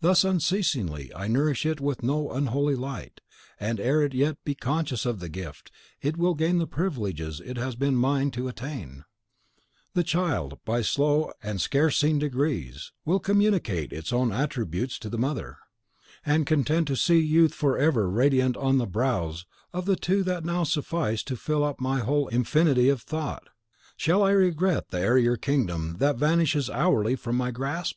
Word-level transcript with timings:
Thus 0.00 0.22
unceasingly 0.22 1.10
I 1.16 1.26
nourish 1.26 1.66
it 1.66 1.80
with 1.80 2.04
no 2.04 2.30
unholy 2.30 2.76
light; 2.76 3.20
and 3.58 3.80
ere 3.80 4.02
it 4.02 4.14
yet 4.14 4.36
be 4.44 4.54
conscious 4.54 5.04
of 5.04 5.18
the 5.18 5.28
gift, 5.28 5.72
it 6.00 6.16
will 6.16 6.34
gain 6.36 6.58
the 6.58 6.66
privileges 6.68 7.42
it 7.44 7.56
has 7.56 7.74
been 7.74 7.96
mine 7.96 8.30
to 8.30 8.46
attain: 8.46 9.04
the 9.94 10.04
child, 10.04 10.60
by 10.64 10.82
slow 10.82 11.32
and 11.42 11.60
scarce 11.60 11.96
seen 11.96 12.20
degrees, 12.20 12.92
will 13.04 13.18
communicate 13.18 13.92
its 13.92 14.12
own 14.12 14.30
attributes 14.30 14.96
to 15.00 15.08
the 15.10 15.18
mother; 15.18 15.58
and 16.24 16.46
content 16.46 16.86
to 16.86 16.94
see 16.94 17.18
Youth 17.18 17.52
forever 17.52 18.08
radiant 18.08 18.56
on 18.56 18.78
the 18.78 18.86
brows 18.86 19.44
of 19.72 19.86
the 19.86 19.96
two 19.96 20.22
that 20.22 20.44
now 20.44 20.62
suffice 20.62 21.24
to 21.24 21.36
fill 21.36 21.64
up 21.64 21.80
my 21.80 21.98
whole 21.98 22.28
infinity 22.28 22.88
of 22.88 23.02
thought, 23.02 23.48
shall 23.96 24.22
I 24.22 24.30
regret 24.30 24.90
the 24.90 25.00
airier 25.00 25.36
kingdom 25.36 25.96
that 25.98 26.16
vanishes 26.16 26.70
hourly 26.70 27.16
from 27.16 27.34
my 27.34 27.50
grasp? 27.50 27.96